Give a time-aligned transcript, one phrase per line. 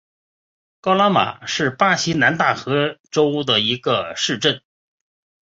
[0.79, 4.63] 高拉马是巴西南大河州的一个市镇。